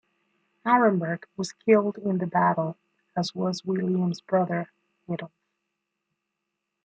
[0.65, 2.75] Aremberg was killed in the battle,
[3.15, 4.71] as was William's brother
[5.07, 5.31] Adolf.